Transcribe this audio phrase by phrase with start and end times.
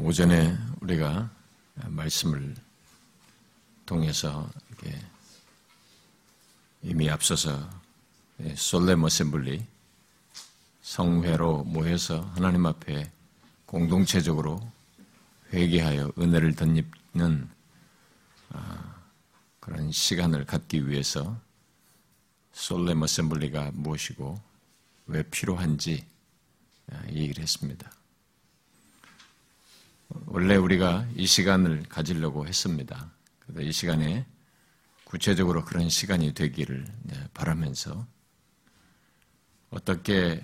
[0.00, 1.28] 오전에 우리가
[1.86, 2.54] 말씀을
[3.84, 4.48] 통해서
[6.82, 7.68] 이미 앞서서
[8.54, 9.66] solemn assembly
[10.82, 13.10] 성회로 모여서 하나님 앞에
[13.66, 14.60] 공동체적으로
[15.52, 17.48] 회개하여 은혜를 덧입는
[18.50, 19.02] 아,
[19.60, 21.38] 그런 시간을 갖기 위해서
[22.52, 24.40] solemn assembly가 무엇이고
[25.06, 26.06] 왜 필요한지
[26.92, 27.97] 아, 얘기를 했습니다.
[30.26, 33.10] 원래 우리가 이 시간을 가지려고 했습니다.
[33.60, 34.26] 이 시간에
[35.04, 36.86] 구체적으로 그런 시간이 되기를
[37.34, 38.06] 바라면서
[39.70, 40.42] 어떻게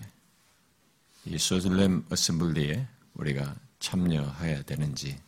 [1.26, 5.18] 이 소슬렘 어셈블리에 우리가 참여해야 되는지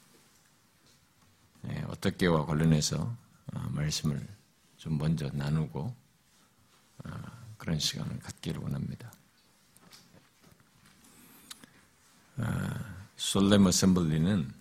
[1.62, 3.16] 네, 어떻게와 관련해서
[3.54, 4.26] 어, 말씀을
[4.76, 5.94] 좀 먼저 나누고
[7.04, 7.10] 어,
[7.56, 9.12] 그런 시간을 갖기를 원합니다.
[13.16, 14.52] 아, 솔렘 어셈블리는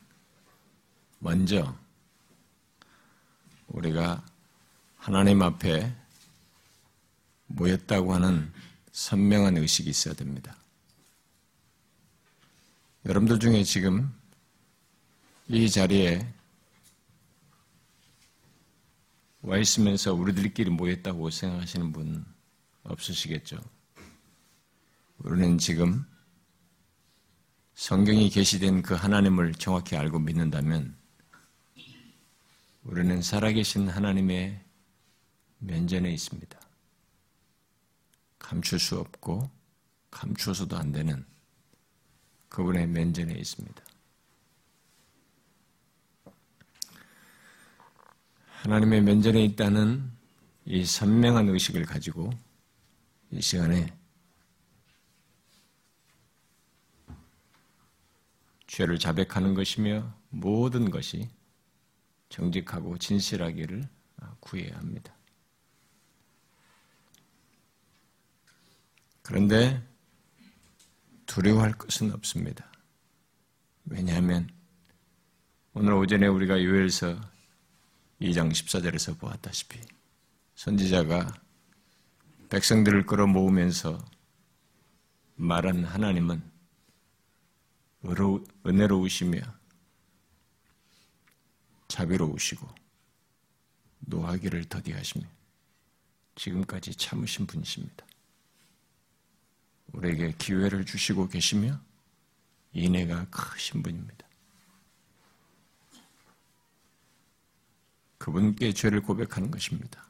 [1.19, 1.77] 먼저
[3.67, 4.23] 우리가
[4.95, 5.93] 하나님 앞에
[7.47, 8.51] 모였다고 하는
[8.91, 10.55] 선명한 의식이 있어야 됩니다.
[13.05, 14.12] 여러분들 중에 지금
[15.47, 16.34] 이 자리에
[19.41, 22.25] 와 있으면서 우리들끼리 모였다고 생각하시는 분
[22.84, 23.59] 없으시겠죠?
[25.19, 26.05] 우리는 지금
[27.76, 30.95] 성경이 계시된 그 하나님을 정확히 알고 믿는다면
[32.84, 34.63] 우리는 살아계신 하나님의
[35.59, 36.57] 면전에 있습니다.
[38.40, 39.49] 감출 수 없고
[40.09, 41.26] 감추어서도 안 되는
[42.48, 43.84] 그분의 면전에 있습니다.
[48.62, 50.12] 하나님의 면전에 있다는
[50.63, 52.29] 이 선명한 의식을 가지고
[53.31, 53.93] 이 시간에
[58.76, 61.29] 죄를 자백하는 것이며 모든 것이
[62.27, 63.87] 정직하고 진실하기를
[64.41, 65.16] 구해야 합니다.
[69.22, 69.81] 그런데
[71.25, 72.69] 두려워할 것은 없습니다.
[73.86, 74.50] 왜냐하면
[75.74, 77.16] 오늘 오전에 우리가 요엘서
[78.19, 79.80] 2장 14절에서 보았다시피
[80.56, 81.34] 선지자가
[82.50, 83.97] 백성들을 끌어모으면서
[85.36, 86.55] 말한 하나님은
[88.66, 89.42] 은혜로우시며
[91.88, 92.68] 자비로우시고
[94.02, 95.26] 노하기를 더디하시며
[96.36, 98.06] 지금까지 참으신 분이십니다.
[99.94, 101.80] 우리에게 기회를 주시고 계시며
[102.74, 104.26] 인애가 크신 분입니다.
[108.18, 110.06] 그분께 죄를 고백하는 것입니다.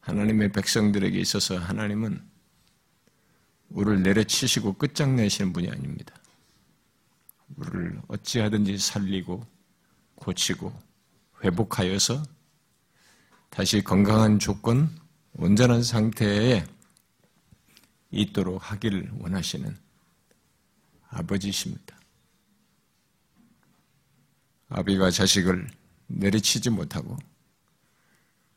[0.00, 2.22] 하나님의 백성들에게 있어서 하나님은
[3.70, 6.14] 우리를 내려치시고 끝장내시는 분이 아닙니다.
[7.56, 9.46] 우리를 어찌하든지 살리고
[10.16, 10.72] 고치고
[11.42, 12.22] 회복하여서
[13.50, 14.90] 다시 건강한 조건,
[15.34, 16.64] 온전한 상태에
[18.10, 19.76] 있도록 하기를 원하시는
[21.08, 21.96] 아버지십니다.
[24.68, 25.68] 아비가 자식을
[26.06, 27.16] 내리치지 못하고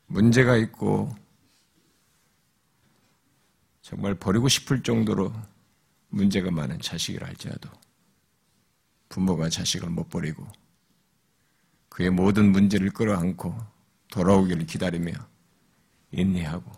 [0.07, 1.13] 문제가 있고
[3.81, 5.31] 정말 버리고 싶을 정도로
[6.09, 7.69] 문제가 많은 자식을 할지라도
[9.09, 10.47] 부모가 자식을 못 버리고
[11.89, 13.57] 그의 모든 문제를 끌어안고
[14.11, 15.13] 돌아오기를 기다리며
[16.11, 16.71] 인내하고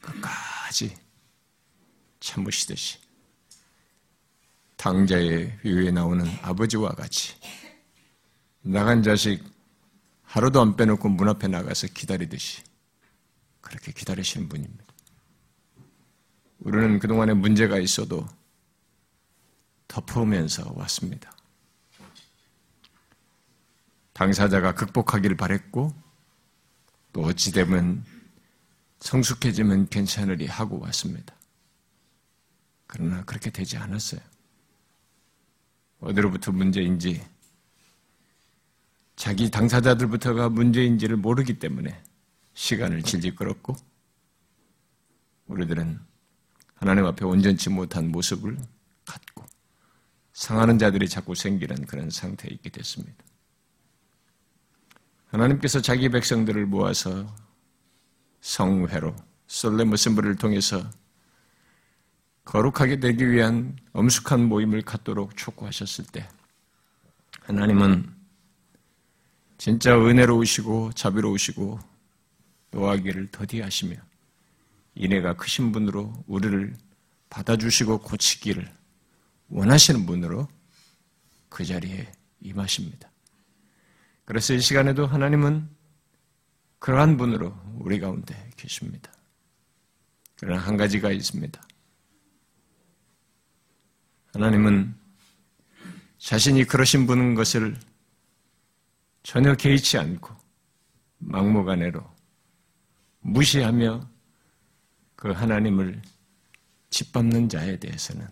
[0.00, 0.96] 끝까지
[2.20, 2.98] 참으시듯이
[4.76, 7.34] 당자의 위에 나오는 아버지와 같이
[8.62, 9.42] 나간 자식
[10.22, 12.62] 하루도 안 빼놓고 문 앞에 나가서 기다리듯이
[13.60, 14.84] 그렇게 기다리시는 분입니다.
[16.58, 18.26] 우리는 그동안에 문제가 있어도
[19.88, 21.35] 덮으면서 왔습니다.
[24.16, 25.94] 당사자가 극복하기를 바랬고
[27.12, 28.02] 또 어찌되면
[29.00, 31.34] 성숙해지면 괜찮으리 하고 왔습니다.
[32.86, 34.22] 그러나 그렇게 되지 않았어요.
[36.00, 37.22] 어디로부터 문제인지
[39.16, 42.02] 자기 당사자들부터가 문제인지를 모르기 때문에
[42.54, 43.76] 시간을 질질 끌었고
[45.48, 46.00] 우리들은
[46.74, 48.56] 하나님 앞에 온전치 못한 모습을
[49.04, 49.44] 갖고
[50.32, 53.26] 상하는 자들이 자꾸 생기는 그런 상태에 있게 됐습니다.
[55.26, 57.26] 하나님께서 자기 백성들을 모아서
[58.40, 59.14] 성회로
[59.46, 60.88] 솔레무 심부를 통해서
[62.44, 66.28] 거룩하게 되기 위한 엄숙한 모임을 갖도록 촉구하셨을 때
[67.42, 68.14] 하나님은
[69.58, 71.78] 진짜 은혜로우시고 자비로우시고
[72.70, 73.96] 노하기를 더디하시며
[74.94, 76.76] 인애가 크신 분으로 우리를
[77.30, 78.72] 받아주시고 고치기를
[79.48, 80.48] 원하시는 분으로
[81.48, 83.10] 그 자리에 임하십니다.
[84.26, 85.68] 그래서 이 시간에도 하나님은
[86.80, 89.10] 그러한 분으로 우리 가운데 계십니다.
[90.36, 91.62] 그러나 한 가지가 있습니다.
[94.34, 94.94] 하나님은
[96.18, 97.78] 자신이 그러신 분인 것을
[99.22, 100.34] 전혀 개의치 않고
[101.18, 102.04] 막무가내로
[103.20, 104.10] 무시하며
[105.14, 106.02] 그 하나님을
[106.90, 108.26] 짓밟는 자에 대해서는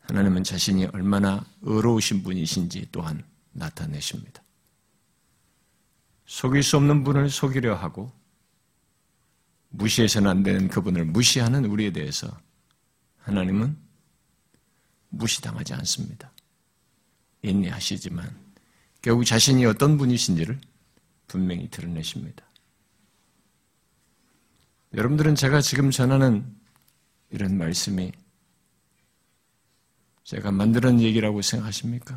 [0.00, 3.22] 하나님은 자신이 얼마나 의로우신 분이신지 또한
[3.52, 4.42] 나타내십니다.
[6.30, 8.12] 속일 수 없는 분을 속이려 하고
[9.70, 12.30] 무시해서는 안 되는 그분을 무시하는 우리에 대해서
[13.18, 13.76] 하나님은
[15.08, 16.32] 무시당하지 않습니다.
[17.42, 18.32] 인내하시지만
[19.02, 20.60] 결국 자신이 어떤 분이신지를
[21.26, 22.46] 분명히 드러내십니다.
[24.94, 26.46] 여러분들은 제가 지금 전하는
[27.30, 28.12] 이런 말씀이
[30.22, 32.14] 제가 만드는 얘기라고 생각하십니까?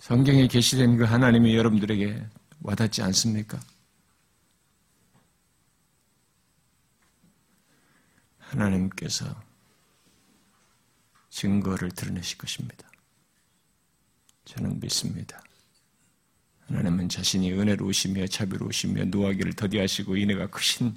[0.00, 2.26] 성경에 계시된 그 하나님이 여러분들에게
[2.62, 3.60] 와닿지 않습니까?
[8.38, 9.26] 하나님께서
[11.28, 12.90] 증거를 드러내실 것입니다.
[14.46, 15.42] 저는 믿습니다.
[16.66, 20.96] 하나님은 자신이 은혜로우시며 자비로우시며 노하기를 더디하시고 인애가 크신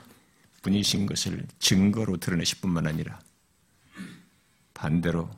[0.61, 3.19] 분이신 것을 증거로 드러내실 뿐만 아니라
[4.73, 5.29] 반대로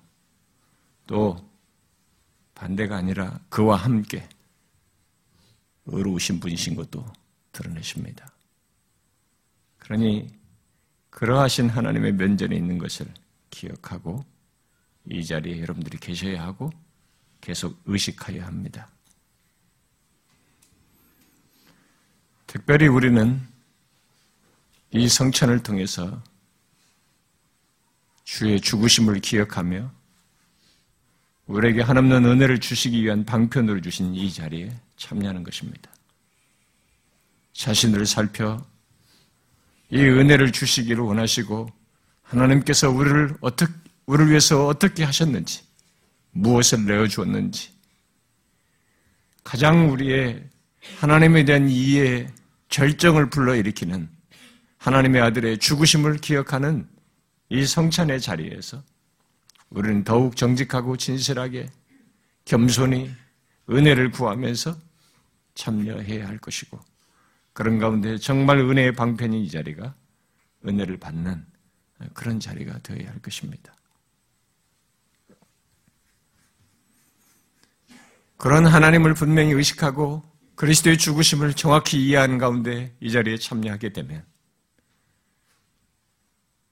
[1.08, 1.55] 또
[2.56, 4.28] 반대가 아니라 그와 함께
[5.86, 7.06] 의로우신 분이신 것도
[7.52, 8.31] 드러내십니다.
[9.78, 10.34] 그러니
[11.12, 13.06] 그러하신 하나님의 면전에 있는 것을
[13.52, 14.25] 기억하고
[15.06, 16.72] 이 자리에 여러분들이 계셔야 하고
[17.40, 18.90] 계속 의식하여야 합니다.
[22.48, 23.40] 특별히 우리는
[24.92, 26.22] 이 성찬을 통해서
[28.24, 29.92] 주의 죽으심을 기억하며
[31.47, 35.92] 우리에게 한없는 은혜를 주시기 위한 방편으로 주신 이 자리에 참여하는 것입니다.
[37.53, 38.65] 자신을 살펴
[39.89, 41.69] 이 은혜를 주시기를 원하시고
[42.24, 43.71] 하나님께서 우리를 어떻게
[44.07, 45.63] 우리를 위해서 어떻게 하셨는지
[46.31, 47.69] 무엇을 내어 주었는지
[49.44, 50.44] 가장 우리의
[51.00, 52.27] 하나님에 대한 이해의
[52.69, 54.09] 절정을 불러일으키는
[54.77, 56.88] 하나님의 아들의 죽으심을 기억하는
[57.50, 58.83] 이 성찬의 자리에서
[59.70, 61.70] 우리는 더욱 정직하고 진실하게
[62.46, 63.12] 겸손히
[63.70, 64.78] 은혜를 구하면서
[65.56, 66.80] 참여해야 할 것이고
[67.54, 69.96] 그런 가운데 정말 은혜의 방편인 이 자리가
[70.66, 71.46] 은혜를 받는
[72.14, 73.74] 그런 자리가 되어야 할 것입니다.
[78.38, 80.22] 그런 하나님을 분명히 의식하고
[80.56, 84.26] 그리스도의 죽으심을 정확히 이해하는 가운데 이 자리에 참여하게 되면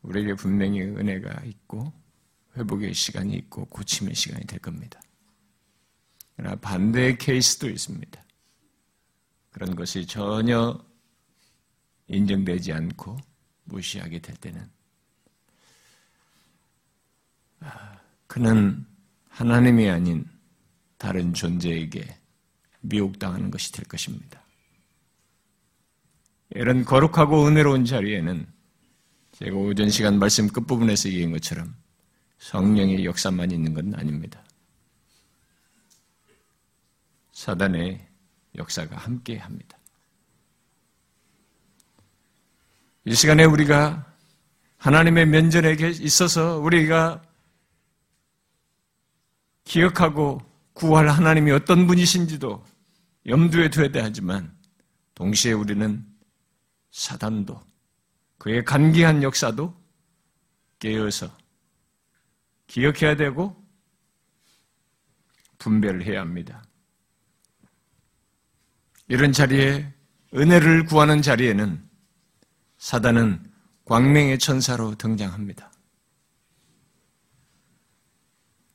[0.02, 1.94] 우리에게 분명히 은혜가 있고
[2.56, 5.02] 회복의 시간이 있고 고침의 시간이 될 겁니다.
[6.36, 8.24] 그러나 반대의 케이스도 있습니다.
[9.52, 10.80] 그런 것이 전혀
[12.08, 13.18] 인정되지 않고
[13.66, 14.70] 무시하게 될 때는
[17.60, 18.86] 아, 그는
[19.30, 20.28] 하나님이 아닌
[20.98, 22.18] 다른 존재에게
[22.82, 24.42] 미혹당하는 것이 될 것입니다.
[26.52, 28.46] 이런 거룩하고 은혜로운 자리에는
[29.32, 31.76] 제가 오전 시간 말씀 끝부분에서 얘기한 것처럼
[32.44, 34.44] 성령의 역사만 있는 건 아닙니다.
[37.32, 38.06] 사단의
[38.56, 39.78] 역사가 함께 합니다.
[43.06, 44.14] 이 시간에 우리가
[44.78, 47.22] 하나님의 면전에 있어서 우리가
[49.64, 50.42] 기억하고
[50.74, 52.66] 구할 하나님이 어떤 분이신지도
[53.26, 54.54] 염두에 둬야 하지만
[55.16, 56.06] 동시에 우리는
[56.92, 57.64] 사단도
[58.38, 59.74] 그의 간기한 역사도
[60.80, 61.43] 깨어서
[62.68, 63.56] 기억해야 되고
[65.58, 66.64] 분별을 해야 합니다.
[69.08, 69.94] 이런 자리에
[70.34, 71.90] 은혜를 구하는 자리에는
[72.78, 73.52] 사단은
[73.86, 75.72] 광명의 천사로 등장합니다.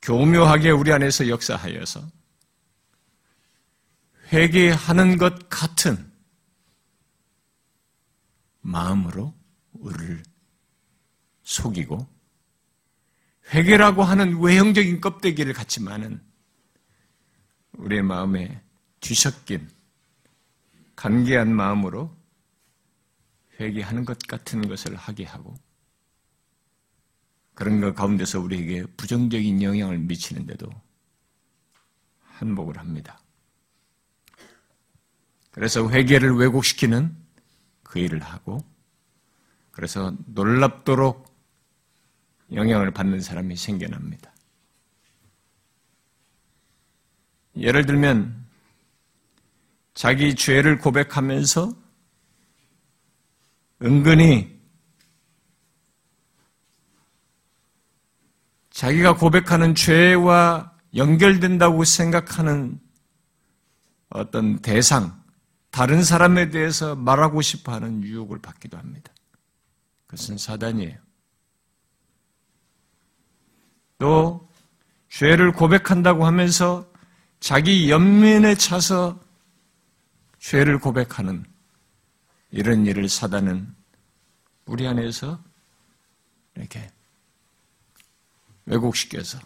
[0.02, 2.08] 교묘하게 우리 안에서 역사하여서
[4.32, 6.10] 회개하는 것 같은
[8.60, 9.34] 마음으로
[9.72, 10.22] 우리를
[11.42, 12.17] 속이고
[13.52, 16.20] 회개라고 하는 외형적인 껍데기를 갖지만은
[17.72, 18.62] 우리의 마음에
[19.00, 19.68] 뒤섞인
[20.96, 22.14] 간계한 마음으로
[23.60, 25.54] 회개하는 것 같은 것을 하게 하고
[27.54, 30.68] 그런 것 가운데서 우리에게 부정적인 영향을 미치는데도
[32.22, 33.20] 한복을 합니다.
[35.50, 37.16] 그래서 회개를 왜곡시키는
[37.82, 38.64] 그 일을 하고
[39.72, 41.27] 그래서 놀랍도록
[42.52, 44.32] 영향을 받는 사람이 생겨납니다.
[47.56, 48.46] 예를 들면
[49.94, 51.72] 자기 죄를 고백하면서
[53.82, 54.58] 은근히
[58.70, 62.80] 자기가 고백하는 죄와 연결된다고 생각하는
[64.10, 65.20] 어떤 대상,
[65.70, 69.12] 다른 사람에 대해서 말하고 싶어 하는 유혹을 받기도 합니다.
[70.06, 71.07] 그것은 사단이에요.
[73.98, 74.48] 또,
[75.08, 76.86] 죄를 고백한다고 하면서
[77.40, 79.18] 자기 연민에 차서
[80.38, 81.44] 죄를 고백하는
[82.50, 83.74] 이런 일을 사단은
[84.66, 85.42] 우리 안에서
[86.54, 86.90] 이렇게
[88.66, 89.38] 왜곡시켜서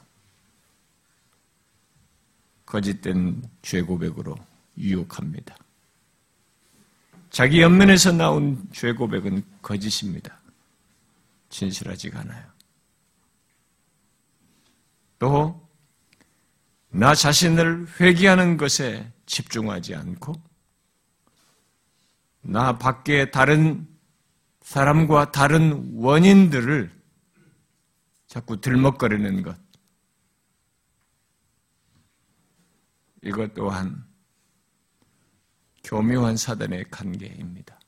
[2.67, 4.37] 거짓된 죄 고백으로
[4.79, 5.57] 유혹합니다.
[7.31, 10.39] 자기 연면에서 나온 죄 고백은 거짓입니다.
[11.51, 12.52] 진실하지가 않아요.
[15.23, 15.71] 또,
[16.89, 20.35] 나 자신을 회개하는 것에 집중하지 않고,
[22.41, 23.87] 나 밖에 다른
[24.63, 26.91] 사람과 다른 원인들을
[28.27, 29.57] 자꾸 들먹거리는 것.
[33.23, 34.05] 이것 또한
[35.85, 37.79] 교묘한 사단의 관계입니다.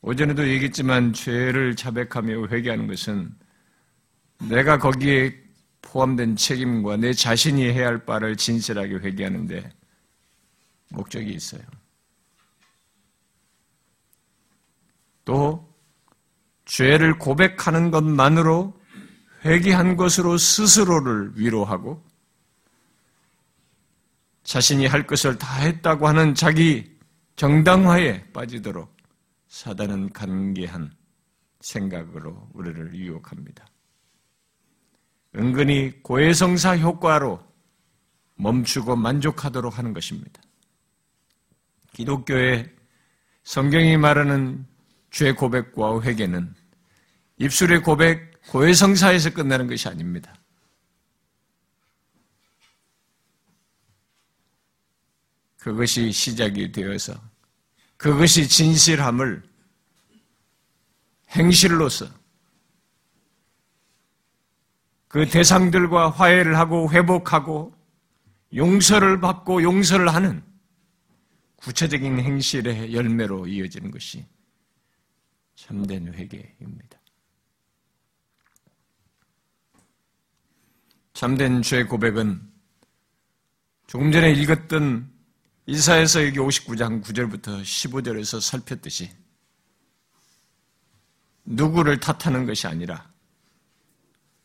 [0.00, 3.36] 오전에도 얘기했지만 죄를 자백하며 회개하는 것은
[4.48, 5.41] 내가 거기에
[5.82, 9.70] 포함된 책임과 내 자신이 해야 할 바를 진실하게 회개하는데
[10.88, 11.62] 목적이 있어요.
[15.24, 15.68] 또
[16.64, 18.80] 죄를 고백하는 것만으로
[19.44, 22.02] 회개한 것으로 스스로를 위로하고
[24.44, 26.96] 자신이 할 것을 다 했다고 하는 자기
[27.36, 28.96] 정당화에 빠지도록
[29.48, 30.92] 사단은 간계한
[31.60, 33.66] 생각으로 우리를 유혹합니다.
[35.34, 37.42] 은근히 고해성사 효과로
[38.34, 40.42] 멈추고 만족하도록 하는 것입니다.
[41.92, 42.70] 기독교의
[43.44, 44.66] 성경이 말하는
[45.10, 46.54] 죄 고백과 회개는
[47.38, 50.34] 입술의 고백, 고해성사에서 끝나는 것이 아닙니다.
[55.58, 57.14] 그것이 시작이 되어서
[57.96, 59.42] 그것이 진실함을
[61.30, 62.21] 행실로서
[65.12, 67.76] 그 대상들과 화해를 하고 회복하고
[68.54, 70.42] 용서를 받고 용서를 하는
[71.56, 74.24] 구체적인 행실의 열매로 이어지는 것이
[75.54, 76.98] 참된 회개입니다.
[81.12, 82.50] 참된 죄 고백은
[83.88, 85.12] 조금 전에 읽었던
[85.66, 89.10] 이사에서 여기 59장 9절부터 15절에서 살폈듯이
[91.44, 93.11] 누구를 탓하는 것이 아니라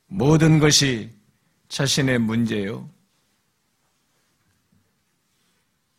[0.08, 1.12] 모든 것이
[1.70, 2.90] 자신의 문제요.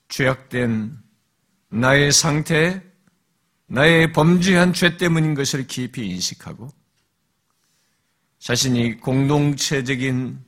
[0.08, 0.98] 죄악된
[1.68, 2.82] 나의 상태,
[3.66, 6.70] 나의 범죄한 죄 때문인 것을 깊이 인식하고
[8.38, 10.42] 자신이 공동체적인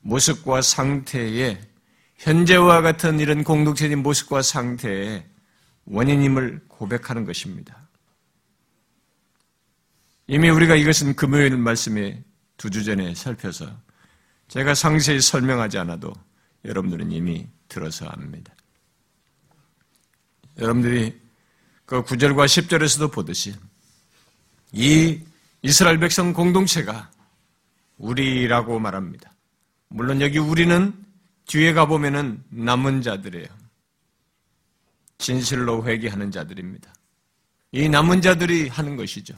[0.00, 1.60] 모습과 상태에
[2.16, 5.26] 현재와 같은 이런 공동체적인 모습과 상태의
[5.84, 7.88] 원인임을 고백하는 것입니다.
[10.26, 12.22] 이미 우리가 이것은 금요일 말씀에
[12.58, 13.70] 두 주 전에 살펴서
[14.48, 16.12] 제가 상세히 설명하지 않아도
[16.64, 18.52] 여러분들은 이미 들어서 압니다.
[20.58, 21.18] 여러분들이
[21.86, 23.54] 그 9절과 10절에서도 보듯이
[24.72, 25.20] 이
[25.62, 27.10] 이스라엘 백성 공동체가
[27.96, 29.34] 우리라고 말합니다.
[29.88, 30.92] 물론 여기 우리는
[31.46, 33.48] 뒤에 가보면은 남은 자들이에요.
[35.18, 36.92] 진실로 회개하는 자들입니다.
[37.72, 39.34] 이 남은 자들이 하는 것이죠.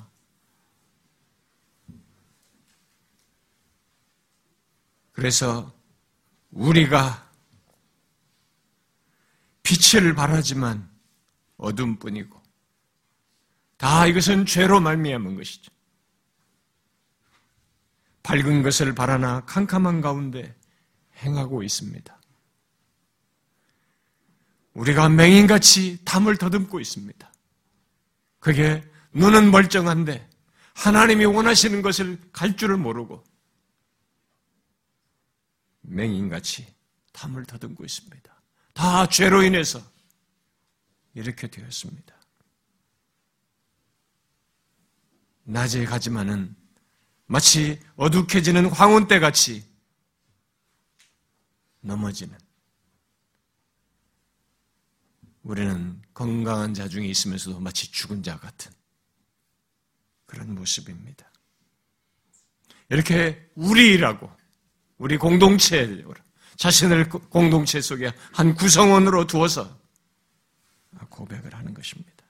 [5.12, 5.72] 그래서
[6.50, 7.30] 우리가
[9.62, 10.88] 빛을 바라지만
[11.56, 12.40] 어둠뿐이고
[13.76, 15.70] 다 이것은 죄로 말미암은 것이죠.
[18.22, 20.54] 밝은 것을 바라나 캄캄한 가운데
[21.18, 22.20] 행하고 있습니다.
[24.74, 27.32] 우리가 맹인같이 담을 더듬고 있습니다.
[28.38, 30.28] 그게 눈은 멀쩡한데
[30.74, 33.24] 하나님이 원하시는 것을 갈 줄을 모르고
[35.90, 36.66] 맹인같이
[37.12, 38.42] 담을 더듬고 있습니다.
[38.74, 39.82] 다 죄로 인해서
[41.14, 42.14] 이렇게 되었습니다.
[45.44, 46.54] 낮에 가지만은
[47.26, 49.68] 마치 어둑해지는 황혼 때 같이
[51.80, 52.38] 넘어지는
[55.42, 58.70] 우리는 건강한 자 중에 있으면서도 마치 죽은 자 같은
[60.26, 61.28] 그런 모습입니다.
[62.90, 64.30] 이렇게 우리라고
[65.00, 66.04] 우리 공동체
[66.56, 69.80] 자신을 공동체 속에 한 구성원으로 두어서
[71.08, 72.22] 고백을 하는 것입니다.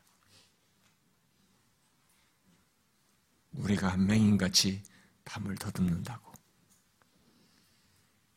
[3.55, 4.85] 우리가 맹인같이
[5.25, 6.33] 담을 더듬는다고.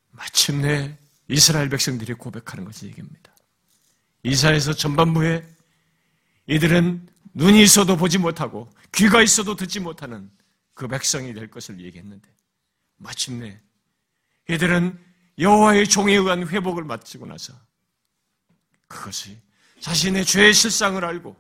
[0.10, 0.98] 마침내
[1.28, 3.36] 이스라엘 백성들이 고백하는 것을 얘기합니다.
[4.24, 5.48] 이사에서 전반부에
[6.48, 10.32] 이들은 눈이 있어도 보지 못하고 귀가 있어도 듣지 못하는
[10.74, 12.28] 그 백성이 될 것을 얘기했는데
[12.98, 13.62] 마침내
[14.50, 15.00] 이들은
[15.40, 17.54] 여호와의 종에 의한 회복을 마치고 나서
[18.88, 19.38] 그것이
[19.80, 21.36] 자신의 죄의 실상을 알고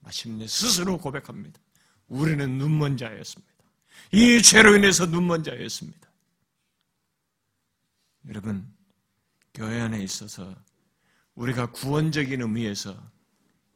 [0.00, 1.60] 마침내 스스로 고백합니다.
[2.08, 3.54] 우리는 눈먼 자였습니다.
[4.12, 6.08] 이 죄로 인해서 눈먼 자였습니다.
[8.28, 8.66] 여러분,
[9.52, 10.54] 교회 안에 있어서
[11.34, 12.96] 우리가 구원적인 의미에서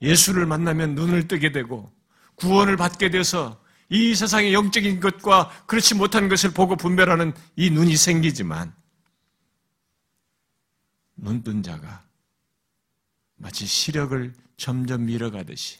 [0.00, 1.92] 예수를 만나면 눈을 뜨게 되고
[2.37, 8.75] 구원을 받게 돼서 이 세상의 영적인 것과 그렇지 못한 것을 보고 분별하는 이 눈이 생기지만
[11.16, 12.04] 눈뜬 자가
[13.37, 15.78] 마치 시력을 점점 밀어가듯이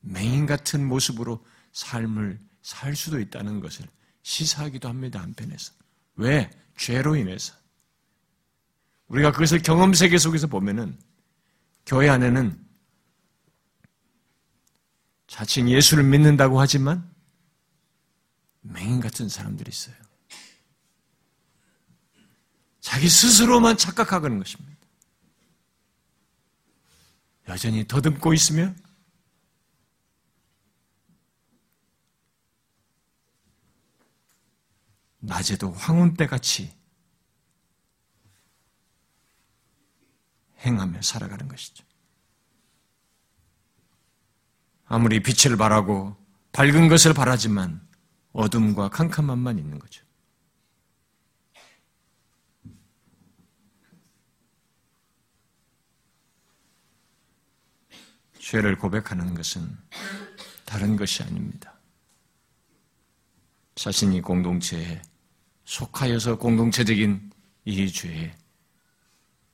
[0.00, 3.86] 맹인 같은 모습으로 삶을 살 수도 있다는 것을
[4.22, 5.72] 시사하기도 합니다, 한편에서.
[6.16, 6.50] 왜?
[6.76, 7.54] 죄로 인해서.
[9.08, 10.98] 우리가 그것을 경험 세계 속에서 보면은
[11.86, 12.58] 교회 안에는
[15.32, 17.10] 자칭 예수를 믿는다고 하지만
[18.60, 19.96] 맹인 같은 사람들이 있어요.
[22.80, 24.76] 자기 스스로만 착각하는 것입니다.
[27.48, 28.74] 여전히 더듬고 있으며
[35.20, 36.76] 낮에도 황혼 때 같이
[40.58, 41.91] 행하며 살아가는 것이죠.
[44.92, 46.14] 아무리 빛을 바라고
[46.52, 47.80] 밝은 것을 바라지만
[48.34, 50.04] 어둠과 캄캄함만 있는 거죠.
[58.38, 59.66] 죄를 고백하는 것은
[60.66, 61.72] 다른 것이 아닙니다.
[63.74, 65.00] 자신이 공동체에
[65.64, 67.32] 속하여서 공동체적인
[67.64, 68.36] 이 죄에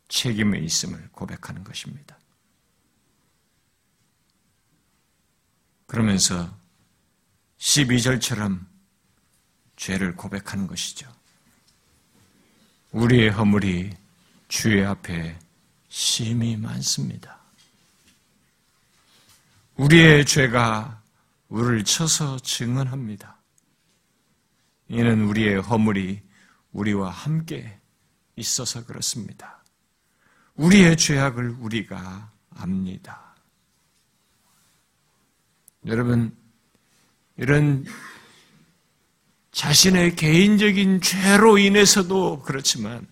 [0.08, 2.18] 책임에 있음을 고백하는 것입니다.
[5.88, 6.54] 그러면서
[7.58, 8.64] 12절처럼
[9.76, 11.10] 죄를 고백하는 것이죠.
[12.92, 13.96] 우리의 허물이
[14.48, 15.38] 주의 앞에
[15.88, 17.38] 심히 많습니다.
[19.76, 21.02] 우리의 죄가
[21.48, 23.38] 우리를 쳐서 증언합니다.
[24.88, 26.20] 이는 우리의 허물이
[26.72, 27.80] 우리와 함께
[28.36, 29.64] 있어서 그렇습니다.
[30.54, 33.27] 우리의 죄악을 우리가 압니다.
[35.88, 36.36] 여러분,
[37.36, 37.84] 이런
[39.52, 43.06] 자신의 개인적인 죄로 인해서도 그렇지만,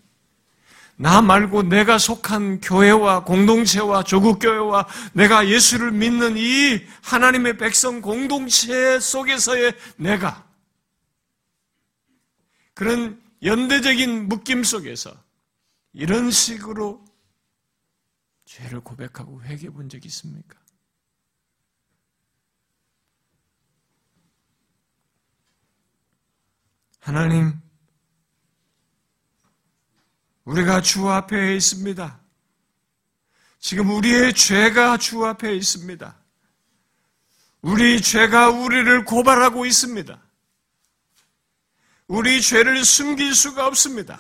[0.97, 9.75] 나 말고 내가 속한 교회와 공동체와 조국교회와 내가 예수를 믿는 이 하나님의 백성 공동체 속에서의
[9.97, 10.47] 내가
[12.73, 15.15] 그런 연대적인 묶임 속에서
[15.93, 17.05] 이런 식으로
[18.47, 20.59] 죄를 고백하고 회개해 본 적이 있습니까?
[27.07, 27.55] 하나님,
[30.45, 32.21] 우리가 주 앞에 있습니다.
[33.61, 36.19] 지금 우리의 죄가 주 앞에 있습니다.
[37.63, 40.21] 우리 죄가 우리를 고발하고 있습니다.
[42.09, 44.19] 우리 죄를 숨길 수가 없습니다.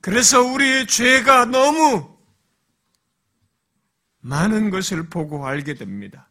[0.00, 2.18] 그래서 우리의 죄가 너무
[4.18, 6.28] 많은 것을 보고 알게 됩니다.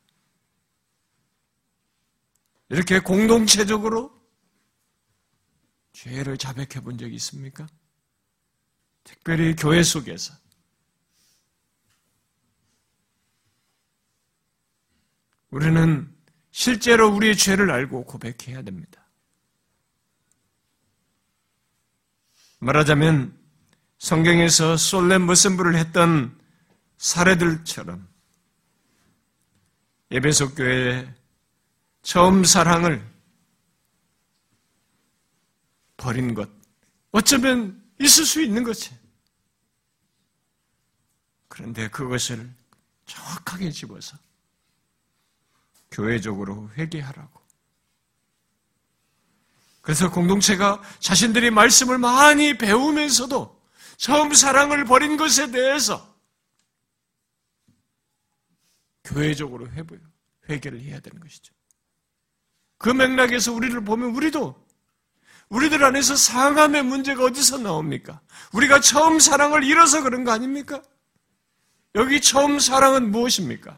[2.68, 4.23] 이렇게 공동체적으로
[6.04, 7.66] 죄를 자백해 본 적이 있습니까?
[9.06, 10.34] 특별히 교회 속에서.
[15.50, 16.14] 우리는
[16.52, 19.02] 실제로 우리의 죄를 알고 고백해야 됩니다.
[22.60, 23.40] 말하자면
[23.98, 26.38] 성경에서 솔렘 머슴부를 했던
[26.98, 28.10] 사례들처럼
[30.12, 31.14] 예배속 교회의
[32.02, 33.13] 처음 사랑을
[36.04, 36.50] 버린 것
[37.12, 38.94] 어쩌면 있을 수 있는 거지.
[41.48, 42.52] 그런데 그것을
[43.06, 44.18] 정확하게 집어서
[45.92, 47.42] 교회적으로 회개하라고
[49.82, 53.62] 그래서 공동체가 자신들이 말씀을 많이 배우면서도
[53.98, 56.14] 처음 사랑을 버린 것에 대해서
[59.04, 59.70] 교회적으로
[60.50, 61.54] 회개를 해야 되는 것이죠.
[62.78, 64.63] 그 맥락에서 우리를 보면 우리도
[65.54, 68.20] 우리들 안에서 상함의 문제가 어디서 나옵니까?
[68.54, 70.82] 우리가 처음 사랑을 잃어서 그런 거 아닙니까?
[71.94, 73.78] 여기 처음 사랑은 무엇입니까?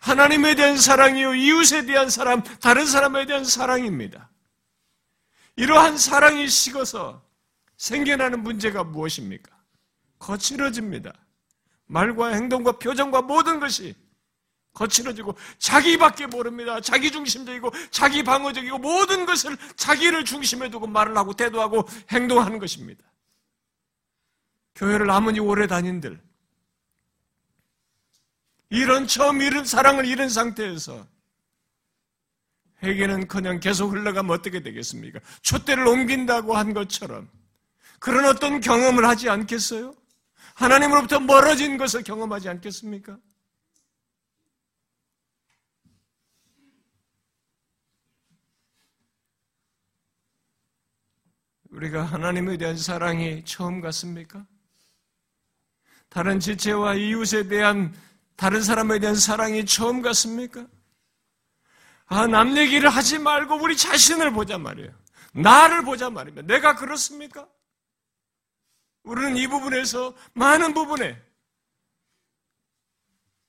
[0.00, 4.30] 하나님에 대한 사랑이요, 이웃에 대한 사람, 다른 사람에 대한 사랑입니다.
[5.56, 7.22] 이러한 사랑이 식어서
[7.76, 9.54] 생겨나는 문제가 무엇입니까?
[10.18, 11.12] 거칠어집니다.
[11.84, 13.94] 말과 행동과 표정과 모든 것이
[14.72, 16.80] 거칠어지고 자기밖에 모릅니다.
[16.80, 23.04] 자기 중심적이고 자기 방어적이고 모든 것을 자기를 중심에 두고 말을 하고 태도하고 행동하는 것입니다.
[24.76, 26.20] 교회를 아무리 오래 다닌들
[28.70, 31.06] 이런 처음 잃은 사랑을 잃은 상태에서
[32.82, 35.20] 회개는 그냥 계속 흘러가면 어떻게 되겠습니까?
[35.42, 37.28] 촛대를 옮긴다고 한 것처럼
[37.98, 39.94] 그런 어떤 경험을 하지 않겠어요?
[40.54, 43.18] 하나님으로부터 멀어진 것을 경험하지 않겠습니까?
[51.70, 54.44] 우리가 하나님에 대한 사랑이 처음 같습니까?
[56.08, 57.94] 다른 지체와 이웃에 대한
[58.36, 60.66] 다른 사람에 대한 사랑이 처음 같습니까?
[62.06, 64.90] 아, 남 얘기를 하지 말고 우리 자신을 보자 말이에요.
[65.32, 66.46] 나를 보자 말입니다.
[66.52, 67.48] 내가 그렇습니까?
[69.04, 71.22] 우리는 이 부분에서 많은 부분에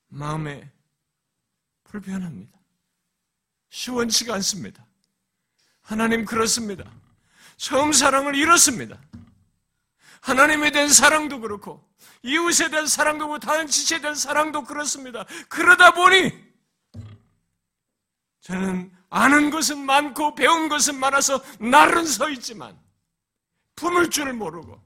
[0.09, 0.69] 마음에
[1.85, 2.59] 불편합니다.
[3.69, 4.85] 시원치가 않습니다.
[5.81, 7.00] 하나님 그렇습니다.
[7.61, 8.99] 처음 사랑을 잃었습니다.
[10.21, 11.87] 하나님에 대한 사랑도 그렇고
[12.23, 15.25] 이웃에 대한 사랑도 그렇고 다른 지체에 대한 사랑도 그렇습니다.
[15.47, 16.31] 그러다 보니
[18.39, 22.79] 저는 아는 것은 많고 배운 것은 많아서 날은 서 있지만
[23.75, 24.81] 품을 줄 모르고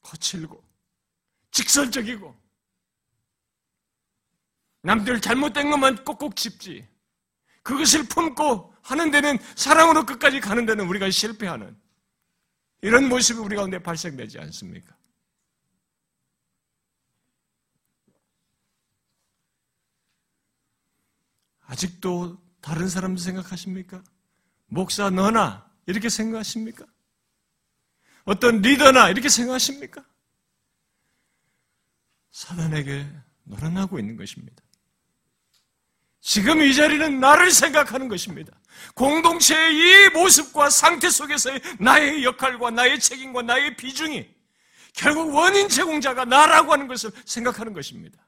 [0.00, 0.64] 거칠고
[1.52, 2.36] 직설적이고
[4.82, 6.88] 남들 잘못된 것만 꼭꼭 짚지
[7.62, 11.76] 그것을 품고 하는 데는 사랑으로 끝까지 가는 데는 우리가 실패하는
[12.80, 14.96] 이런 모습이 우리 가운데 발생되지 않습니까?
[21.66, 24.02] 아직도 다른 사람들 생각하십니까?
[24.66, 26.86] 목사 너나 이렇게 생각하십니까?
[28.24, 30.02] 어떤 리더나 이렇게 생각하십니까?
[32.30, 33.06] 사단에게
[33.44, 34.62] 놀아나고 있는 것입니다.
[36.20, 38.57] 지금 이 자리는 나를 생각하는 것입니다.
[38.94, 44.28] 공동체의 이 모습과 상태 속에서의 나의 역할과 나의 책임과 나의 비중이
[44.94, 48.26] 결국 원인 제공자가 나라고 하는 것을 생각하는 것입니다.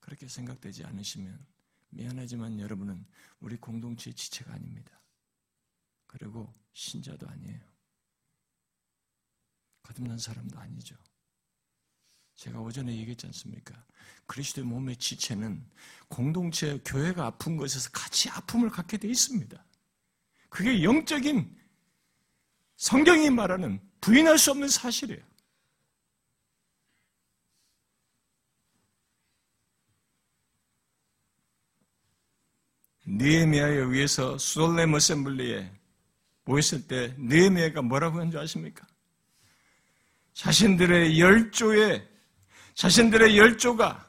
[0.00, 1.38] 그렇게 생각되지 않으시면
[1.90, 3.06] 미안하지만 여러분은
[3.40, 5.00] 우리 공동체의 지체가 아닙니다.
[6.06, 7.60] 그리고 신자도 아니에요.
[9.82, 10.96] 거듭난 사람도 아니죠.
[12.36, 13.74] 제가 오전에 얘기했지 않습니까?
[14.26, 15.64] 그리스도의 몸의 지체는
[16.08, 19.64] 공동체, 교회가 아픈 것에서 같이 아픔을 갖게 돼 있습니다.
[20.48, 21.54] 그게 영적인
[22.76, 25.22] 성경이 말하는 부인할 수 없는 사실이에요.
[33.06, 35.70] 느에미아에 의해서 수돌렘 어셈블리에
[36.44, 38.86] 모였을 때 느에미아가 뭐라고 한 줄 아십니까?
[40.32, 42.13] 자신들의 열조에
[42.74, 44.08] 자신들의 열조가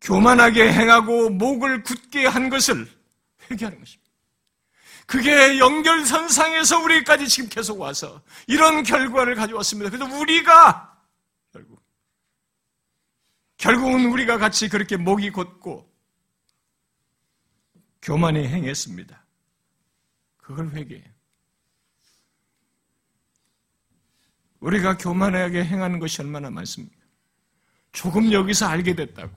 [0.00, 2.88] 교만하게 행하고 목을 굳게 한 것을
[3.50, 4.04] 회개하는 것입니다.
[5.06, 9.90] 그게 연결선상에서 우리까지 지금 계속 와서 이런 결과를 가져왔습니다.
[9.90, 10.98] 그래서 우리가
[11.52, 11.82] 결국
[13.56, 15.92] 결국은 우리가 같이 그렇게 목이 곧고
[18.00, 19.24] 교만히 행했습니다.
[20.38, 21.14] 그걸 회개해요.
[24.60, 27.03] 우리가 교만하게 행하는 것이 얼마나 많습니까?
[28.04, 29.34] 조금 여기서 알게 됐다고.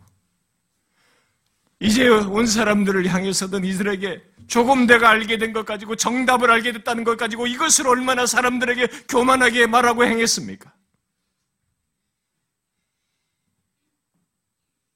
[1.80, 7.16] 이제 온 사람들을 향해서든 이들에게 조금 내가 알게 된 것 가지고 정답을 알게 됐다는 것
[7.16, 10.74] 가지고 이것을 얼마나 사람들에게 교만하게 말하고 행했습니까?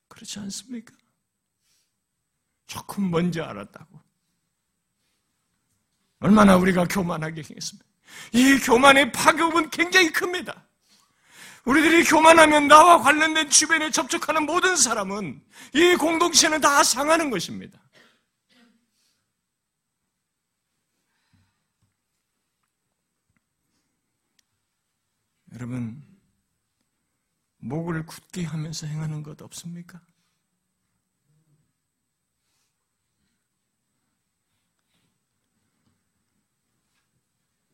[0.10, 0.94] 그렇지 않습니까?
[2.68, 4.02] 조금 먼저 알았다고.
[6.20, 7.88] 얼마나 우리가 교만하게 행했습니까?
[8.34, 10.66] 이 교만의 파급은 굉장히 큽니다.
[11.66, 15.44] 우리들이 교만하면 나와 관련된 주변에 접촉하는 모든 사람은
[15.74, 17.80] 이 공동체는 다 상하는 것입니다.
[25.54, 26.02] 여러분,
[27.58, 30.02] 목을 굳게 하면서 행하는 것 없습니까?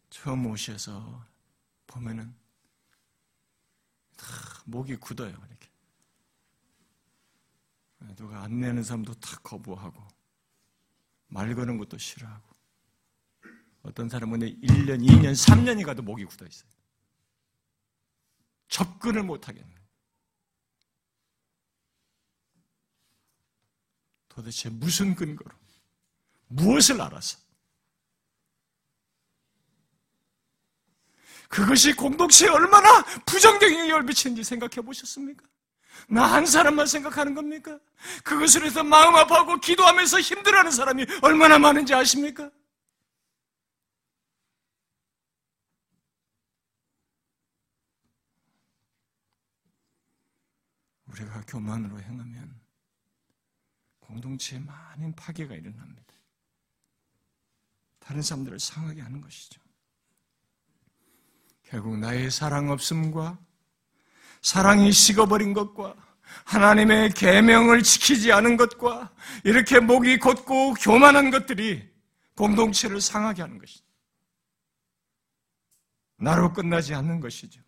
[0.10, 1.26] 처음 오셔서
[1.86, 2.36] 보면은
[4.66, 5.30] 목이 굳어요.
[5.30, 5.70] 이렇게.
[8.16, 10.08] 누가 안 내는 사람도 다 거부하고
[11.28, 12.56] 말 거는 것도 싫어하고
[13.84, 16.70] 어떤 사람은 1년, 2년, 3년이 가도 목이 굳어 있어요.
[18.68, 19.76] 접근을 못 하겠네.
[24.28, 25.56] 도대체 무슨 근거로
[26.48, 27.40] 무엇을 알아서
[31.50, 35.46] 그것이 공동체에 얼마나 부정적인 영향을 미치는지 생각해 보셨습니까?
[36.10, 37.80] 나 한 사람만 생각하는 겁니까?
[38.24, 42.50] 그것을 해서 마음 아파하고 기도하면서 힘들어하는 사람이 얼마나 많은지 아십니까?
[51.08, 52.60] 우리가 교만으로 행하면
[54.00, 56.14] 공동체에 많은 파괴가 일어납니다.
[58.00, 59.62] 다른 사람들을 상하게 하는 것이죠.
[61.70, 63.38] 결국 나의 사랑 없음과
[64.42, 65.96] 사랑이 식어버린 것과
[66.46, 71.90] 하나님의 계명을 지키지 않은 것과 이렇게 목이 곧고 교만한 것들이
[72.36, 73.84] 공동체를 상하게 하는 것이죠.
[76.18, 77.62] 나로 끝나지 않는 것이죠.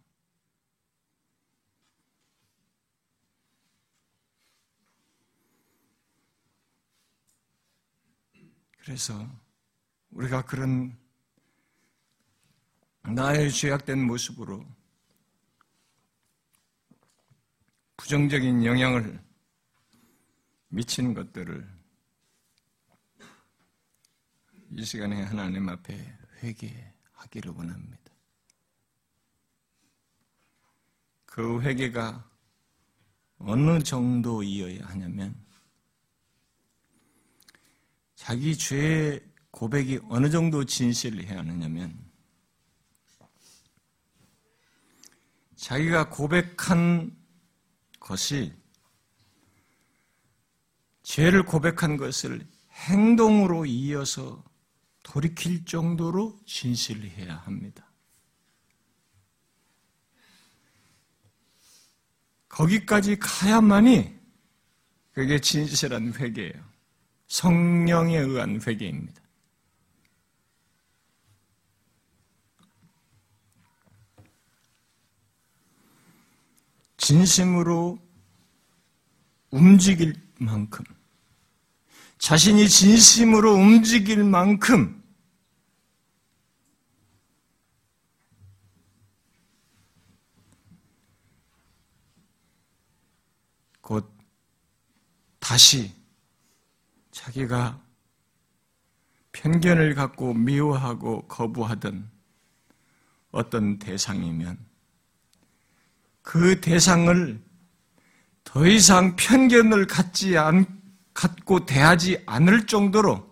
[8.77, 9.27] 그래서
[10.11, 10.97] 우리가 그런
[13.15, 14.65] 나의 죄악된 모습으로
[17.97, 19.21] 부정적인 영향을
[20.69, 21.67] 미치는 것들을
[24.71, 27.99] 이 시간에 하나님 앞에 회개하기를 원합니다.
[31.25, 32.29] 그 회개가
[33.39, 35.35] 어느 정도 이어야 하냐면
[38.15, 42.08] 자기 죄 고백이 어느 정도 진실을 해야 하느냐면
[45.59, 47.13] 자기가 고백한
[47.99, 48.53] 것이
[51.03, 54.41] 죄를 고백한 것을 행동으로 이어서
[55.03, 57.91] 돌이킬 정도로 진실해야 합니다.
[62.47, 64.17] 거기까지 가야만이
[65.11, 66.63] 그게 진실한 회개예요.
[67.27, 69.18] 성령에 의한 회개입니다.
[77.09, 77.97] 진심으로
[79.49, 80.85] 움직일 만큼,
[82.19, 85.03] 자신이 진심으로 움직일 만큼,
[93.81, 94.07] 곧
[95.39, 95.91] 다시
[97.09, 97.83] 자기가
[99.31, 102.07] 편견을 갖고 미워하고 거부하던
[103.31, 104.68] 어떤 대상이면
[106.21, 107.41] 그 대상을
[108.43, 110.65] 더 이상 편견을 갖지 않,
[111.13, 113.29] 갖고 대하지 않을 정도로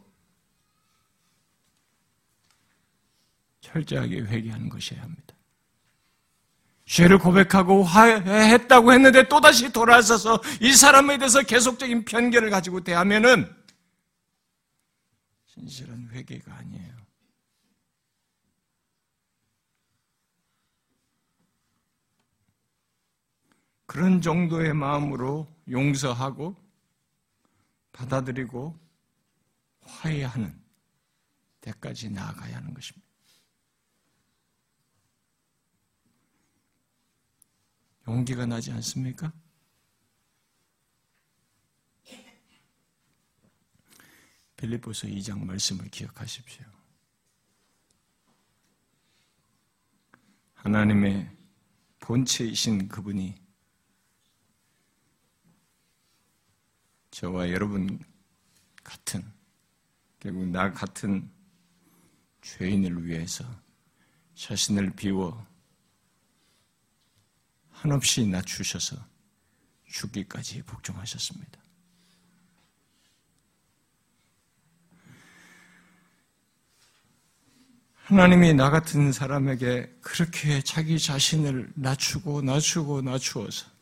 [3.61, 5.35] 철저하게 회개하는 것이어야 합니다.
[6.85, 13.53] 죄를 고백하고 화해했다고 했는데 또다시 돌아서서 이 사람에 대해서 계속적인 편견을 가지고 대하면은
[15.53, 17.06] 진실한 회개가 아니에요.
[23.97, 26.55] 그런 정도의 마음으로 용서하고
[27.93, 28.79] 받아들이고
[29.81, 30.55] 화해하는
[31.61, 33.07] 데까지 나아가야 하는 것입니다.
[38.07, 39.33] 용기가 나지 않습니까?
[44.57, 46.67] 빌립보서 2장 말씀을 기억하십시오.
[50.53, 51.35] 하나님의
[51.99, 53.46] 본체이신 그분이
[57.17, 57.97] 저와 여러분
[58.83, 59.25] 같은
[60.19, 61.27] 결국 나 같은
[62.43, 63.43] 죄인을 위해서
[64.35, 65.43] 자신을 비워
[67.71, 68.97] 한없이 낮추셔서
[69.87, 71.59] 죽기까지 복종하셨습니다.
[77.95, 83.76] 하나님이 나 같은 사람에게 그렇게 자기 자신을 낮추고 낮추고 낮추어서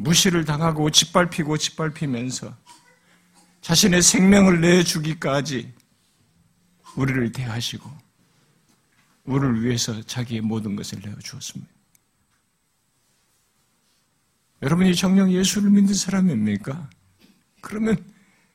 [0.00, 2.56] 무시를 당하고 짓밟히고 짓밟히면서
[3.60, 5.74] 자신의 생명을 내주기까지
[6.96, 7.90] 우리를 대하시고
[9.24, 11.70] 우리를 위해서 자기의 모든 것을 내어주었습니다.
[14.62, 16.88] 여러분이 정령 예수를 믿는 사람입니까?
[17.60, 18.02] 그러면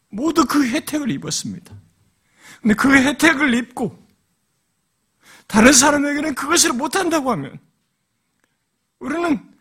[0.09, 1.75] 모두 그 혜택을 입었습니다.
[2.61, 4.03] 근데 그 혜택을 입고
[5.45, 7.59] 다른 사람에게는 그것을 못한다고 하면
[8.99, 9.54] 우리는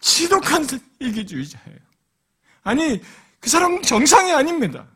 [0.00, 0.66] 지독한
[1.00, 1.78] 이기주의자예요.
[2.62, 3.02] 아니,
[3.40, 4.86] 그 사람은 정상이 아닙니다.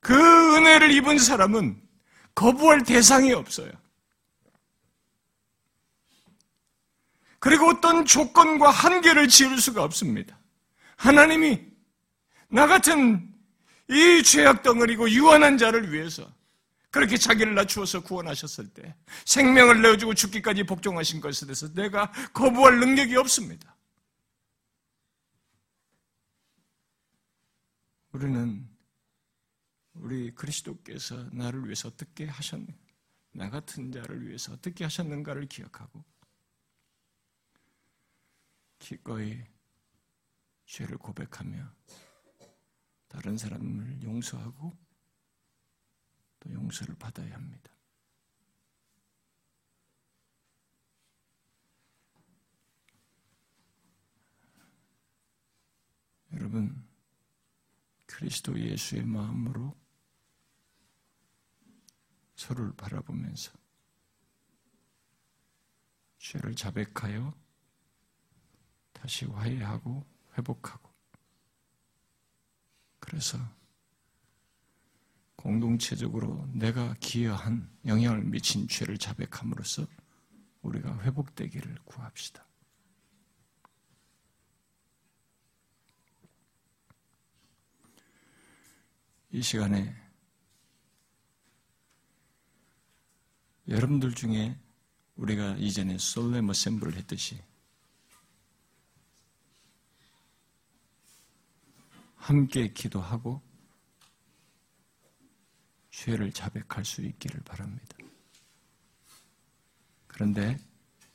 [0.00, 0.14] 그
[0.56, 1.80] 은혜를 입은 사람은
[2.34, 3.70] 거부할 대상이 없어요.
[7.38, 10.38] 그리고 어떤 조건과 한계를 지을 수가 없습니다.
[10.96, 11.60] 하나님이
[12.48, 13.30] 나 같은
[13.88, 16.26] 이 죄악 덩어리고 유한한 자를 위해서
[16.94, 23.76] 그렇게 자기를 낮추어서 구원하셨을 때 생명을 내어주고 죽기까지 복종하신 것에 대해서 내가 거부할 능력이 없습니다.
[28.12, 28.68] 우리는
[29.94, 32.78] 우리 그리스도께서 나를 위해서 어떻게 하셨는가,
[33.32, 36.04] 나 같은 자를 위해서 어떻게 하셨는가를 기억하고
[38.78, 39.42] 기꺼이
[40.66, 41.74] 죄를 고백하며
[43.08, 44.83] 다른 사람을 용서하고
[46.44, 47.72] 또 용서를 받아야 합니다.
[56.32, 56.86] 여러분,
[58.06, 59.76] 그리스도 예수의 마음으로
[62.34, 63.52] 서로를 바라보면서
[66.18, 67.32] 죄를 자백하여
[68.92, 70.04] 다시 화해하고
[70.36, 70.92] 회복하고
[72.98, 73.38] 그래서
[75.44, 79.86] 공동체적으로 내가 기여한 영향을 미친 죄를 자백함으로써
[80.62, 82.46] 우리가 회복되기를 구합시다.
[89.32, 89.94] 이 시간에
[93.68, 94.58] 여러분들 중에
[95.16, 97.38] 우리가 이전에 솔레머 셈블을 했듯이
[102.14, 103.42] 함께 기도하고
[105.94, 107.96] 죄를 자백할 수 있기를 바랍니다.
[110.06, 110.58] 그런데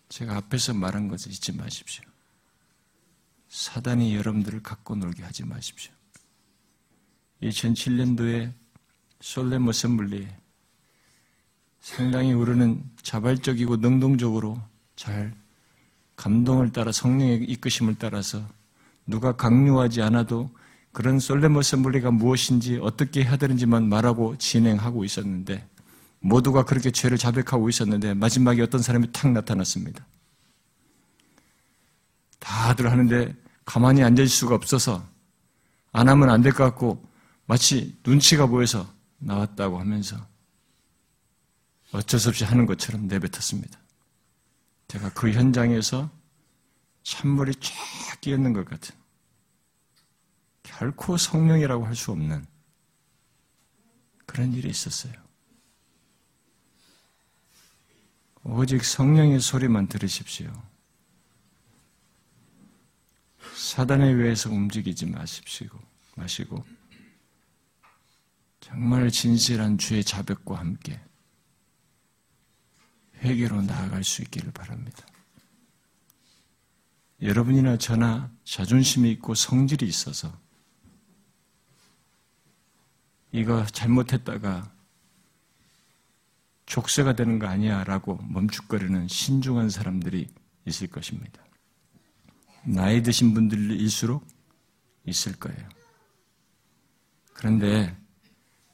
[0.08, 2.04] 제가 앞에서 말한 것을 잊지 마십시오.
[3.50, 5.92] 사단이 여러분들을 갖고 놀게 하지 마십시오.
[7.44, 8.54] 2007년도에
[9.22, 10.36] 솔렘 어셈블리에
[11.82, 14.62] 상당히 우리는 자발적이고 능동적으로
[14.96, 15.36] 잘
[16.16, 18.46] 감동을 따라 성령의 이끄심을 따라서
[19.06, 20.50] 누가 강요하지 않아도
[20.92, 25.68] 그런 솔렘 어셈블리가 무엇인지 어떻게 해야 되는지만 말하고 진행하고 있었는데
[26.20, 30.06] 모두가 그렇게 죄를 자백하고 있었는데 마지막에 어떤 사람이 탁 나타났습니다.
[32.40, 35.06] 다들 하는데 가만히 앉을 수가 없어서
[35.92, 37.04] 안 하면 안 될 것 같고
[37.46, 40.18] 마치 눈치가 보여서 나왔다고 하면서
[41.92, 43.80] 어쩔 수 없이 하는 것처럼 내뱉었습니다.
[44.88, 46.10] 제가 그 현장에서
[47.04, 48.96] 찬물이 쫙 끼었는 것 같은
[50.70, 52.46] 결코 성령이라고 할 수 없는
[54.26, 55.14] 그런 일이 있었어요.
[58.44, 60.52] 오직 성령의 소리만 들으십시오.
[63.56, 65.68] 사단에 의해서 움직이지 마십시오.
[66.16, 66.64] 마시고
[68.60, 71.02] 정말 진실한 주의 자백과 함께
[73.16, 75.06] 회개로 나아갈 수 있기를 바랍니다.
[77.22, 80.40] 여러분이나 저나 자존심이 있고 성질이 있어서
[83.32, 84.74] 이거 잘못했다가
[86.66, 90.28] 족쇄가 되는 거 아니야 라고 멈칫거리는 신중한 사람들이
[90.66, 91.44] 있을 것입니다.
[92.64, 94.26] 나이 드신 분들일수록
[95.06, 95.68] 있을 거예요.
[97.34, 97.96] 그런데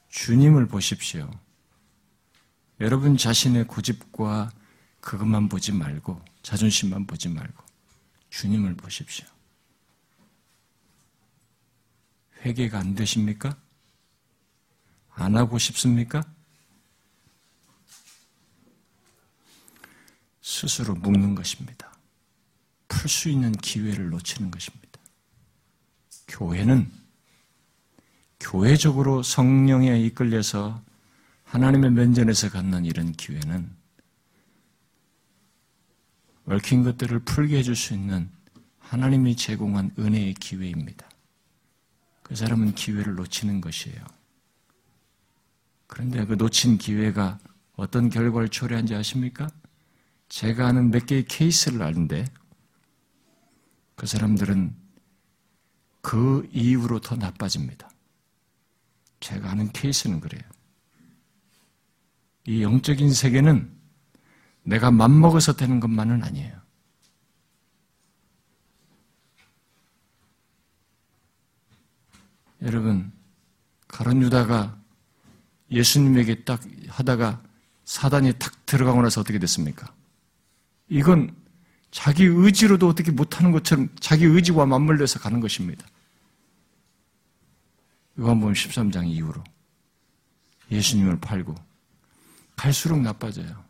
[0.08, 1.30] 주님을 보십시오.
[2.80, 4.50] 여러분 자신의 고집과
[5.00, 7.64] 그것만 보지 말고 자존심만 보지 말고
[8.30, 9.26] 주님을 보십시오.
[12.44, 13.56] 회개가 안 되십니까?
[15.16, 16.22] 안 하고 싶습니까?
[20.42, 21.92] 스스로 묵는 것입니다.
[22.86, 25.00] 풀 수 있는 기회를 놓치는 것입니다.
[26.28, 26.90] 교회는
[28.38, 30.82] 교회적으로 성령에 이끌려서
[31.44, 33.70] 하나님의 면전에서 갖는 이런 기회는
[36.46, 38.30] 얽힌 것들을 풀게 해줄 수 있는
[38.78, 41.08] 하나님이 제공한 은혜의 기회입니다.
[42.22, 44.15] 그 사람은 기회를 놓치는 것이에요.
[45.86, 47.38] 그런데 그 놓친 기회가
[47.74, 49.48] 어떤 결과를 초래한지 아십니까?
[50.28, 52.24] 제가 아는 몇 개의 케이스를 아는데
[53.94, 54.74] 그 사람들은
[56.02, 57.90] 그 이후로 더 나빠집니다.
[59.20, 60.42] 제가 아는 케이스는 그래요.
[62.46, 63.74] 이 영적인 세계는
[64.62, 66.60] 내가 맘먹어서 되는 것만은 아니에요.
[72.62, 73.12] 여러분,
[73.88, 74.80] 가론 유다가
[75.70, 77.42] 예수님에게 딱 하다가
[77.84, 79.92] 사단이 탁 들어가고 나서 어떻게 됐습니까?
[80.88, 81.34] 이건
[81.90, 85.86] 자기 의지로도 어떻게 못하는 것처럼 자기 의지와 맞물려서 가는 것입니다.
[88.18, 89.42] 요한복음 13장 이후로
[90.70, 91.54] 예수님을 팔고
[92.56, 93.64] 갈수록 나빠져요.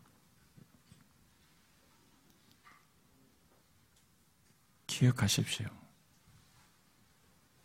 [4.87, 5.67] 기억하십시오.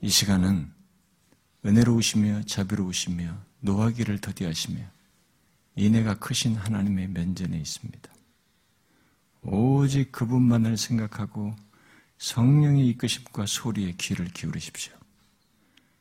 [0.00, 0.72] 이 시간은
[1.64, 4.80] 은혜로우시며 자비로우시며 노하기를 더디하시며
[5.76, 8.12] 인애가 크신 하나님의 면전에 있습니다.
[9.42, 11.54] 오직 그분만을 생각하고
[12.18, 14.92] 성령의 이끄심과 소리에 귀를 기울이십시오.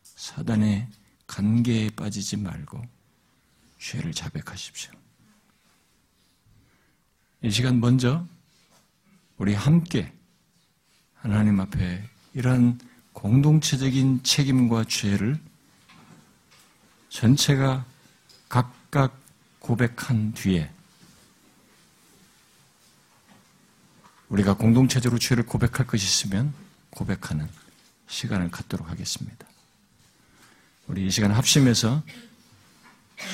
[0.04, 0.88] 사단의
[1.26, 2.84] 관계에 빠지지 말고
[3.80, 4.92] 죄를 자백하십시오.
[7.44, 8.28] 이 시간 먼저
[9.38, 10.14] 우리 함께
[11.16, 12.04] 하나님 앞에
[12.34, 12.80] 이런
[13.14, 15.40] 공동체적인 책임과 죄를
[17.12, 17.86] 전체가
[18.50, 19.20] 각각
[19.60, 20.72] 고백한 뒤에
[24.30, 26.54] 우리가 공동체적으로 죄를 고백할 것이 있으면
[26.90, 27.48] 고백하는
[28.08, 29.46] 시간을 갖도록 하겠습니다.
[30.88, 32.02] 우리 이 시간 합심해서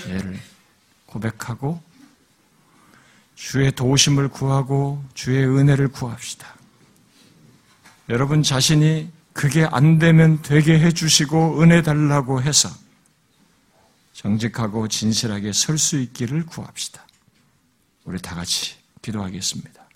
[0.04, 0.40] 죄를
[1.06, 1.82] 고백하고
[3.36, 6.56] 주의 도우심을 구하고 주의 은혜를 구합시다.
[8.10, 12.87] 여러분 자신이 그게 안 되면 되게 해주시고 은혜 달라고 해서
[14.18, 17.06] 정직하고 진실하게 설 수 있기를 구합시다.
[18.04, 19.87] 우리 다 같이 기도하겠습니다.